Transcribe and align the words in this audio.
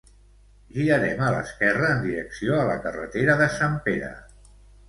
girarem 0.77 1.21
a 1.25 1.27
l'esquerra 1.35 1.91
en 1.97 2.01
direcció 2.05 2.57
a 2.61 2.65
la 2.71 2.81
carretera 2.87 3.39
de 3.43 3.51
Sant 3.59 3.81
Pere 3.89 4.13